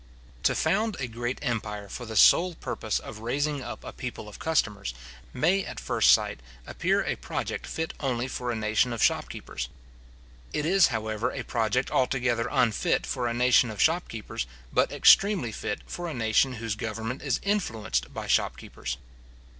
[0.41, 4.39] To found a great empire for the sole purpose of raising up a people of
[4.39, 4.95] customers,
[5.31, 9.69] may at first sight, appear a project fit only for a nation of shopkeepers.
[10.53, 15.81] It is, however, a project altogether unfit for a nation of shopkeepers, but extremely fit
[15.85, 18.97] for a nation whose government is influenced by shopkeepers.